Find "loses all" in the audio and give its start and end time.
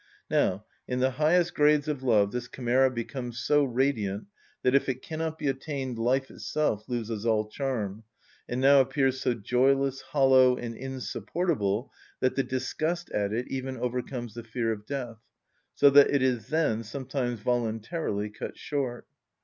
6.89-7.47